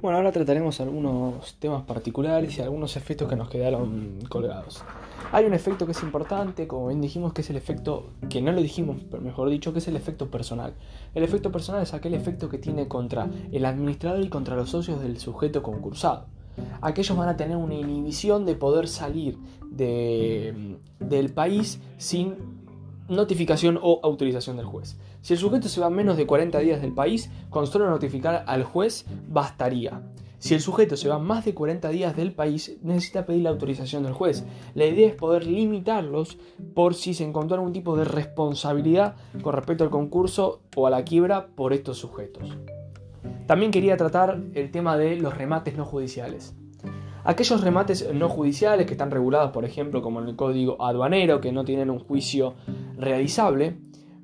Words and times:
Bueno, 0.00 0.18
ahora 0.18 0.30
trataremos 0.30 0.80
algunos 0.80 1.56
temas 1.58 1.82
particulares 1.82 2.56
y 2.56 2.62
algunos 2.62 2.96
efectos 2.96 3.28
que 3.28 3.34
nos 3.34 3.50
quedaron 3.50 4.20
colgados. 4.28 4.84
Hay 5.32 5.44
un 5.44 5.54
efecto 5.54 5.86
que 5.86 5.92
es 5.92 6.02
importante, 6.04 6.68
como 6.68 6.86
bien 6.86 7.00
dijimos, 7.00 7.32
que 7.32 7.40
es 7.40 7.50
el 7.50 7.56
efecto, 7.56 8.10
que 8.28 8.40
no 8.40 8.52
lo 8.52 8.62
dijimos, 8.62 8.98
pero 9.10 9.20
mejor 9.20 9.50
dicho, 9.50 9.72
que 9.72 9.80
es 9.80 9.88
el 9.88 9.96
efecto 9.96 10.30
personal. 10.30 10.74
El 11.16 11.24
efecto 11.24 11.50
personal 11.50 11.82
es 11.82 11.94
aquel 11.94 12.14
efecto 12.14 12.48
que 12.48 12.58
tiene 12.58 12.86
contra 12.86 13.28
el 13.50 13.64
administrador 13.64 14.22
y 14.22 14.28
contra 14.28 14.54
los 14.54 14.70
socios 14.70 15.00
del 15.00 15.18
sujeto 15.18 15.64
concursado. 15.64 16.26
Aquellos 16.80 17.16
van 17.16 17.28
a 17.28 17.36
tener 17.36 17.56
una 17.56 17.74
inhibición 17.74 18.46
de 18.46 18.54
poder 18.54 18.86
salir 18.86 19.36
del 19.70 21.32
país 21.34 21.80
sin 21.96 22.36
notificación 23.08 23.78
o 23.82 24.00
autorización 24.02 24.56
del 24.56 24.66
juez. 24.66 24.98
Si 25.22 25.32
el 25.32 25.38
sujeto 25.38 25.68
se 25.68 25.80
va 25.80 25.90
menos 25.90 26.16
de 26.16 26.26
40 26.26 26.58
días 26.60 26.80
del 26.80 26.92
país, 26.92 27.30
con 27.50 27.66
solo 27.66 27.88
notificar 27.88 28.44
al 28.46 28.64
juez 28.64 29.06
bastaría. 29.28 30.02
Si 30.38 30.54
el 30.54 30.60
sujeto 30.60 30.96
se 30.96 31.08
va 31.08 31.18
más 31.18 31.44
de 31.44 31.52
40 31.52 31.88
días 31.88 32.16
del 32.16 32.32
país, 32.32 32.78
necesita 32.82 33.26
pedir 33.26 33.42
la 33.42 33.50
autorización 33.50 34.04
del 34.04 34.12
juez. 34.12 34.44
La 34.74 34.86
idea 34.86 35.08
es 35.08 35.14
poder 35.14 35.46
limitarlos 35.46 36.38
por 36.74 36.94
si 36.94 37.12
se 37.12 37.24
encontró 37.24 37.56
algún 37.56 37.72
tipo 37.72 37.96
de 37.96 38.04
responsabilidad 38.04 39.16
con 39.42 39.54
respecto 39.54 39.82
al 39.82 39.90
concurso 39.90 40.60
o 40.76 40.86
a 40.86 40.90
la 40.90 41.04
quiebra 41.04 41.48
por 41.48 41.72
estos 41.72 41.98
sujetos. 41.98 42.56
También 43.46 43.72
quería 43.72 43.96
tratar 43.96 44.40
el 44.54 44.70
tema 44.70 44.96
de 44.96 45.16
los 45.16 45.36
remates 45.36 45.76
no 45.76 45.84
judiciales. 45.84 46.54
Aquellos 47.28 47.60
remates 47.60 48.08
no 48.14 48.30
judiciales 48.30 48.86
que 48.86 48.94
están 48.94 49.10
regulados, 49.10 49.50
por 49.50 49.66
ejemplo, 49.66 50.00
como 50.00 50.22
en 50.22 50.28
el 50.28 50.34
código 50.34 50.82
aduanero, 50.82 51.42
que 51.42 51.52
no 51.52 51.62
tienen 51.62 51.90
un 51.90 51.98
juicio 51.98 52.54
realizable, 52.96 53.76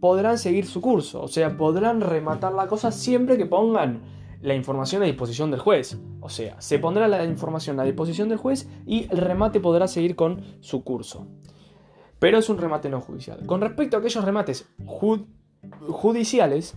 podrán 0.00 0.36
seguir 0.36 0.66
su 0.66 0.82
curso, 0.82 1.22
o 1.22 1.28
sea, 1.28 1.56
podrán 1.56 2.02
rematar 2.02 2.52
la 2.52 2.66
cosa 2.66 2.92
siempre 2.92 3.38
que 3.38 3.46
pongan 3.46 4.02
la 4.42 4.54
información 4.54 5.02
a 5.02 5.06
disposición 5.06 5.50
del 5.50 5.60
juez. 5.60 5.98
O 6.20 6.28
sea, 6.28 6.60
se 6.60 6.78
pondrá 6.78 7.08
la 7.08 7.24
información 7.24 7.80
a 7.80 7.84
disposición 7.84 8.28
del 8.28 8.36
juez 8.36 8.68
y 8.84 9.10
el 9.10 9.16
remate 9.16 9.60
podrá 9.60 9.88
seguir 9.88 10.14
con 10.14 10.42
su 10.60 10.84
curso. 10.84 11.26
Pero 12.18 12.36
es 12.36 12.50
un 12.50 12.58
remate 12.58 12.90
no 12.90 13.00
judicial. 13.00 13.46
Con 13.46 13.62
respecto 13.62 13.96
a 13.96 14.00
aquellos 14.00 14.26
remates 14.26 14.68
judiciales, 15.88 16.76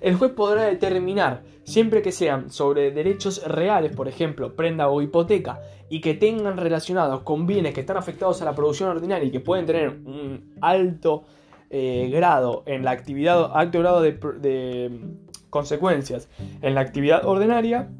el 0.00 0.16
juez 0.16 0.32
podrá 0.32 0.64
determinar, 0.64 1.42
siempre 1.64 2.02
que 2.02 2.12
sean 2.12 2.50
sobre 2.50 2.90
derechos 2.90 3.44
reales, 3.46 3.94
por 3.94 4.08
ejemplo, 4.08 4.56
prenda 4.56 4.88
o 4.88 5.02
hipoteca, 5.02 5.60
y 5.88 6.00
que 6.00 6.14
tengan 6.14 6.56
relacionados 6.56 7.22
con 7.22 7.46
bienes 7.46 7.74
que 7.74 7.80
están 7.80 7.96
afectados 7.96 8.40
a 8.40 8.44
la 8.44 8.54
producción 8.54 8.88
ordinaria 8.90 9.26
y 9.26 9.30
que 9.30 9.40
pueden 9.40 9.66
tener 9.66 9.88
un 9.88 10.54
alto 10.60 11.24
eh, 11.68 12.08
grado 12.12 12.62
en 12.66 12.84
la 12.84 12.92
actividad, 12.92 13.50
alto 13.54 13.80
grado 13.80 14.00
de, 14.00 14.90
consecuencias 15.50 16.28
en 16.62 16.74
la 16.74 16.80
actividad 16.80 17.26
ordinaria, 17.26 17.90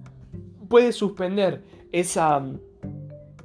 puede 0.69 0.93
suspender 0.93 1.63
esa, 1.91 2.45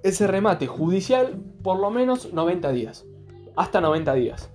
ese 0.03 0.28
remate 0.28 0.67
judicial 0.67 1.42
por 1.64 1.80
lo 1.80 1.90
menos 1.90 2.31
90 2.31 2.72
días. 2.72 3.06
Hasta 3.56 3.81
90 3.81 4.14
días 4.14 4.52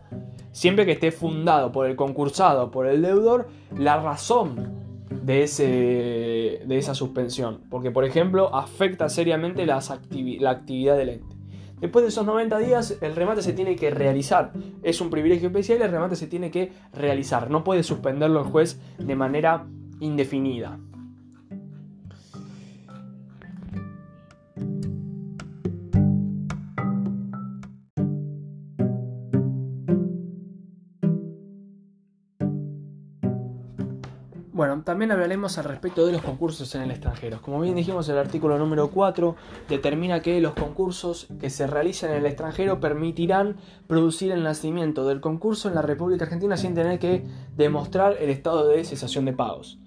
siempre 0.53 0.87
que 0.87 0.93
esté 0.93 1.13
fundado 1.13 1.73
por 1.73 1.87
el 1.87 1.97
concursado, 1.97 2.71
por 2.71 2.87
el 2.87 3.03
deudor, 3.03 3.49
la 3.77 4.01
razón 4.01 4.81
de, 5.11 5.43
ese, 5.43 6.63
de 6.67 6.79
esa 6.79 6.95
suspensión. 6.95 7.63
Porque, 7.71 7.91
por 7.91 8.05
ejemplo, 8.05 8.55
afecta 8.55 9.09
seriamente 9.09 9.67
la 9.67 9.77
actividad 9.79 10.97
del 10.97 11.09
ente. 11.09 11.41
Después 11.81 12.03
de 12.03 12.11
esos 12.11 12.27
90 12.27 12.59
días, 12.59 12.99
el 13.01 13.17
remate 13.17 13.43
se 13.43 13.55
tiene 13.55 13.75
que 13.75 13.91
realizar. 13.91 14.53
Es 14.83 15.01
un 15.01 15.09
privilegio 15.09 15.49
especial 15.49 15.81
el 15.81 15.91
remate 15.91 16.15
se 16.15 16.27
tiene 16.27 16.51
que 16.51 16.73
realizar. 16.93 17.51
No 17.51 17.65
puede 17.65 17.83
suspenderlo 17.83 18.41
el 18.41 18.47
juez 18.47 18.79
de 18.99 19.17
manera 19.17 19.67
indefinida. 19.99 20.79
Bueno, 34.53 34.83
también 34.83 35.13
hablaremos 35.13 35.59
al 35.59 35.65
respecto 35.65 36.05
de 36.05 36.13
los 36.13 36.23
concursos 36.23 36.75
en 36.75 36.83
el 36.83 36.91
extranjero. 36.91 37.41
Como 37.41 37.61
bien 37.61 37.77
dijimos, 37.77 38.09
el 38.09 38.19
artículo 38.19 38.59
número 38.59 38.91
4 38.91 39.37
determina 39.69 40.23
que 40.23 40.41
los 40.41 40.55
concursos 40.55 41.29
que 41.41 41.51
se 41.51 41.69
realicen 41.69 42.11
en 42.11 42.17
el 42.17 42.27
extranjero 42.27 42.81
permitirán 42.81 43.59
producir 43.87 44.33
el 44.33 44.43
nacimiento 44.43 45.07
del 45.07 45.21
concurso 45.21 45.69
en 45.69 45.77
la 45.77 45.83
República 45.83 46.25
Argentina 46.25 46.57
sin 46.57 46.75
tener 46.75 46.99
que 46.99 47.25
demostrar 47.57 48.17
el 48.19 48.29
estado 48.29 48.67
de 48.67 48.83
cesación 48.83 49.25
de 49.25 49.35
pagos. 49.35 49.79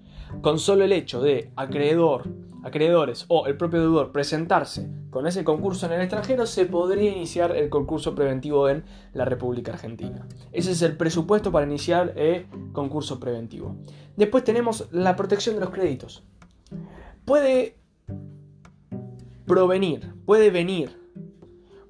Con 0.42 0.60
solo 0.60 0.86
el 0.86 0.94
hecho 0.94 1.22
de 1.22 1.52
acreedor, 1.58 2.24
acreedores 2.64 3.26
o 3.28 3.46
el 3.46 3.58
propio 3.58 3.82
deudor 3.82 4.12
presentarse 4.12 4.90
con 5.10 5.28
ese 5.28 5.44
concurso 5.44 5.86
en 5.86 5.94
el 5.94 6.02
extranjero, 6.02 6.46
se 6.46 6.66
podría 6.66 7.12
iniciar 7.12 7.56
el 7.56 7.70
concurso 7.70 8.16
preventivo 8.16 8.70
en 8.70 8.86
la 9.14 9.26
República 9.26 9.74
Argentina. 9.74 10.28
Ese 10.52 10.72
es 10.72 10.82
el 10.82 10.98
presupuesto 10.98 11.52
para 11.52 11.68
iniciar 11.68 12.14
el 12.16 12.48
concurso 12.72 13.20
preventivo. 13.20 13.76
Después 14.16 14.44
tenemos 14.44 14.88
la 14.92 15.16
protección 15.16 15.56
de 15.56 15.62
los 15.62 15.70
créditos. 15.70 16.24
Puede 17.26 17.78
provenir, 19.46 20.14
puede 20.26 20.50
venir 20.50 20.98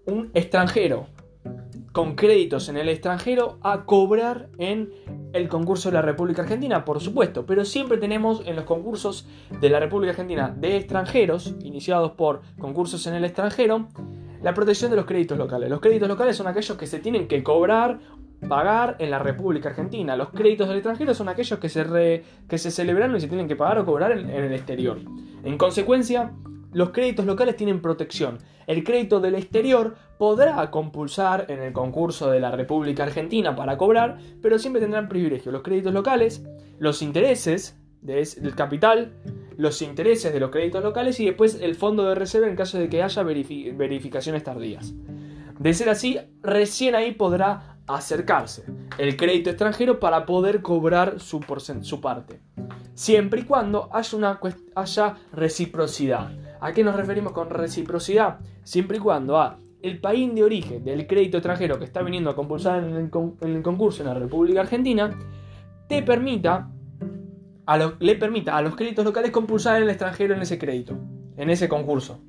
un 0.05 0.31
extranjero 0.33 1.07
con 1.93 2.15
créditos 2.15 2.69
en 2.69 2.77
el 2.77 2.89
extranjero 2.89 3.59
a 3.61 3.85
cobrar 3.85 4.49
en 4.57 4.91
el 5.31 5.47
concurso 5.47 5.89
de 5.89 5.93
la 5.93 6.01
República 6.01 6.41
Argentina, 6.41 6.83
por 6.85 6.99
supuesto, 6.99 7.45
pero 7.45 7.65
siempre 7.65 7.97
tenemos 7.97 8.41
en 8.45 8.55
los 8.55 8.65
concursos 8.65 9.27
de 9.61 9.69
la 9.69 9.79
República 9.79 10.11
Argentina 10.11 10.53
de 10.57 10.75
extranjeros, 10.75 11.55
iniciados 11.61 12.11
por 12.13 12.41
concursos 12.59 13.05
en 13.05 13.13
el 13.13 13.23
extranjero, 13.23 13.87
la 14.41 14.55
protección 14.55 14.89
de 14.89 14.97
los 14.97 15.05
créditos 15.05 15.37
locales. 15.37 15.69
Los 15.69 15.79
créditos 15.79 16.09
locales 16.09 16.35
son 16.35 16.47
aquellos 16.47 16.77
que 16.77 16.87
se 16.87 16.99
tienen 16.99 17.27
que 17.27 17.43
cobrar, 17.43 17.99
pagar 18.49 18.95
en 18.99 19.11
la 19.11 19.19
República 19.19 19.69
Argentina. 19.69 20.17
Los 20.17 20.29
créditos 20.31 20.67
del 20.67 20.77
extranjero 20.77 21.13
son 21.13 21.29
aquellos 21.29 21.59
que 21.59 21.69
se, 21.69 22.23
que 22.49 22.57
se 22.57 22.71
celebran 22.71 23.15
y 23.15 23.21
se 23.21 23.27
tienen 23.27 23.47
que 23.47 23.55
pagar 23.55 23.77
o 23.77 23.85
cobrar 23.85 24.11
en 24.13 24.29
el 24.29 24.51
exterior. 24.51 24.99
En 25.43 25.57
consecuencia, 25.57 26.33
los 26.73 26.89
créditos 26.89 27.25
locales 27.25 27.55
tienen 27.55 27.81
protección. 27.81 28.39
El 28.67 28.83
crédito 28.83 29.19
del 29.19 29.35
exterior 29.35 29.95
podrá 30.17 30.69
compulsar 30.71 31.45
en 31.49 31.61
el 31.61 31.73
concurso 31.73 32.29
de 32.31 32.39
la 32.39 32.51
República 32.51 33.03
Argentina 33.03 33.55
para 33.55 33.77
cobrar, 33.77 34.17
pero 34.41 34.59
siempre 34.59 34.81
tendrán 34.81 35.09
privilegio. 35.09 35.51
Los 35.51 35.63
créditos 35.63 35.93
locales, 35.93 36.43
los 36.79 37.01
intereses 37.01 37.77
del 38.01 38.55
capital, 38.55 39.13
los 39.57 39.81
intereses 39.81 40.33
de 40.33 40.39
los 40.39 40.49
créditos 40.49 40.83
locales 40.83 41.19
y 41.19 41.25
después 41.25 41.59
el 41.61 41.75
fondo 41.75 42.05
de 42.05 42.15
reserva 42.15 42.47
en 42.47 42.55
caso 42.55 42.77
de 42.77 42.89
que 42.89 43.03
haya 43.03 43.23
verificaciones 43.23 44.43
tardías. 44.43 44.93
De 45.59 45.73
ser 45.73 45.89
así, 45.89 46.19
recién 46.41 46.95
ahí 46.95 47.11
podrá 47.13 47.77
acercarse 47.87 48.63
el 48.97 49.17
crédito 49.17 49.49
extranjero 49.49 49.99
para 49.99 50.25
poder 50.25 50.61
cobrar 50.61 51.19
su, 51.19 51.39
parte. 52.01 52.41
Siempre 52.93 53.41
y 53.41 53.43
cuando 53.43 53.89
haya, 53.91 54.17
una, 54.17 54.39
haya 54.75 55.15
reciprocidad. 55.31 56.31
¿A 56.63 56.71
qué 56.71 56.81
nos 56.81 56.95
referimos 56.95 57.33
con 57.33 57.49
reciprocidad? 57.49 58.39
Siempre 58.63 58.95
y 58.95 58.99
cuando 59.01 59.37
a 59.37 59.57
el 59.81 59.99
país 59.99 60.33
de 60.33 60.43
origen 60.43 60.85
del 60.85 61.05
crédito 61.07 61.35
extranjero 61.35 61.77
que 61.77 61.83
está 61.83 62.01
viniendo 62.01 62.29
a 62.29 62.37
compulsar 62.37 62.81
en 62.85 62.95
el, 62.95 63.61
concurso 63.61 64.01
en 64.01 64.07
la 64.07 64.13
República 64.13 64.61
Argentina 64.61 65.13
te 65.89 66.01
permita 66.03 66.69
le 67.99 68.15
permita 68.15 68.55
a 68.55 68.61
los 68.61 68.77
créditos 68.77 69.03
locales 69.03 69.31
compulsar 69.31 69.75
en 69.75 69.83
el 69.83 69.89
extranjero 69.89 70.35
en 70.35 70.41
ese 70.41 70.57
crédito, 70.57 70.97
en 71.35 71.49
ese 71.49 71.67
concurso, 71.67 72.21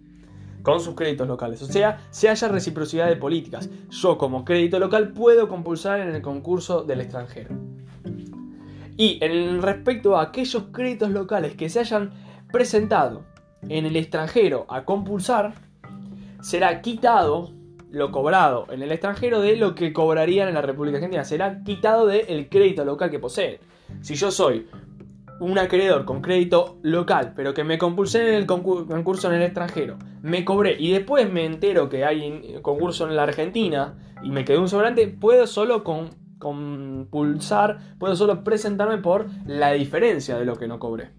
con 0.63 0.81
sus 0.81 0.97
créditos 0.97 1.29
locales. 1.29 1.63
O 1.63 1.67
sea, 1.67 2.05
se 2.11 2.29
haya 2.29 2.49
reciprocidad 2.49 3.07
de 3.07 3.15
políticas. 3.15 3.71
Yo 3.91 4.19
como 4.19 4.45
crédito 4.45 4.81
local 4.81 5.13
puedo 5.13 5.47
compulsar 5.47 6.01
en 6.01 6.09
el 6.09 6.23
concurso 6.23 6.83
del 6.83 7.03
extranjero. 7.03 7.55
Y 8.97 9.19
en 9.23 9.63
respecto 9.63 10.17
a 10.17 10.23
aquellos 10.23 10.65
créditos 10.73 11.11
locales 11.11 11.55
que 11.55 11.69
se 11.69 11.79
hayan 11.79 12.11
presentado 12.51 13.33
en 13.69 13.87
el 13.87 13.97
extranjero 13.97 14.67
a 14.69 14.85
compulsar, 14.85 15.55
será 16.41 16.83
quitado 16.83 17.51
lo 17.91 18.11
cobrado 18.11 18.67
en 18.71 18.83
el 18.83 18.93
extranjero 18.93 19.41
de 19.41 19.57
lo 19.57 19.75
que 19.75 19.93
cobrarían 19.93 20.49
en 20.49 20.55
la 20.55 20.63
República 20.63 20.97
Argentina. 20.97 21.25
Será 21.25 21.63
quitado 21.63 22.07
del 22.07 22.49
crédito 22.49 22.85
local 22.85 23.11
que 23.11 23.19
posee. 23.19 23.61
Si 24.01 24.15
yo 24.17 24.31
soy 24.31 24.67
un 25.41 25.59
acreedor 25.59 26.05
con 26.05 26.21
crédito 26.21 26.79
local, 26.83 27.33
pero 27.37 27.55
que 27.55 27.65
me 27.65 27.79
compulsé 27.79 28.29
en 28.29 28.35
el 28.35 28.47
concurso 28.47 29.29
en 29.29 29.35
el 29.35 29.43
extranjero, 29.43 29.97
me 30.23 30.45
cobré 30.45 30.77
y 30.79 30.91
después 30.93 31.31
me 31.31 31.45
entero 31.45 31.89
que 31.89 32.05
hay 32.05 32.59
concurso 32.63 33.09
en 33.09 33.17
la 33.17 33.25
Argentina 33.25 33.95
y 34.23 34.31
me 34.31 34.45
quedé 34.45 34.59
un 34.59 34.69
sobrante, 34.69 35.07
puedo 35.09 35.47
solo 35.47 35.85
compulsar, 36.39 37.79
puedo 37.99 38.17
solo 38.17 38.43
presentarme 38.43 38.99
por 38.99 39.27
la 39.47 39.73
diferencia 39.73 40.37
de 40.37 40.45
lo 40.45 40.57
que 40.57 40.69
no 40.69 40.79
cobré. 40.79 41.11